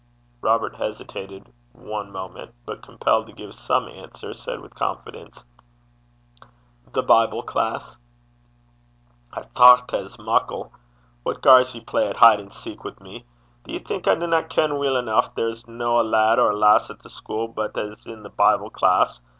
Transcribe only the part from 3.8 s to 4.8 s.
answer, said, with